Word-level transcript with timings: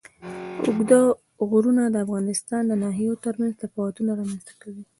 اوږده 0.63 0.99
غرونه 1.49 1.83
د 1.89 1.95
افغانستان 2.05 2.61
د 2.67 2.73
ناحیو 2.83 3.21
ترمنځ 3.25 3.53
تفاوتونه 3.63 4.11
رامنځ 4.19 4.41
ته 4.47 4.53
کوي. 4.61 4.83